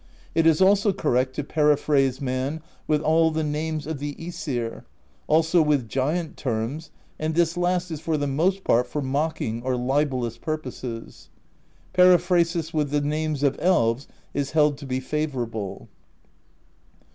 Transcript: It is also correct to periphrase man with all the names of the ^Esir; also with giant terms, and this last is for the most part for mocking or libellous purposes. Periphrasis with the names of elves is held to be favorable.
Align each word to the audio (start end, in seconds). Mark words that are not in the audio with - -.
It 0.33 0.47
is 0.47 0.63
also 0.63 0.91
correct 0.91 1.35
to 1.35 1.43
periphrase 1.43 2.19
man 2.21 2.63
with 2.87 3.03
all 3.03 3.29
the 3.29 3.43
names 3.43 3.85
of 3.85 3.99
the 3.99 4.15
^Esir; 4.15 4.83
also 5.27 5.61
with 5.61 5.87
giant 5.87 6.37
terms, 6.37 6.89
and 7.19 7.35
this 7.35 7.55
last 7.55 7.91
is 7.91 8.01
for 8.01 8.17
the 8.17 8.25
most 8.25 8.63
part 8.63 8.87
for 8.87 9.03
mocking 9.03 9.61
or 9.61 9.75
libellous 9.75 10.39
purposes. 10.39 11.29
Periphrasis 11.93 12.73
with 12.73 12.89
the 12.89 13.01
names 13.01 13.43
of 13.43 13.55
elves 13.59 14.07
is 14.33 14.53
held 14.53 14.79
to 14.79 14.87
be 14.87 14.99
favorable. 14.99 15.87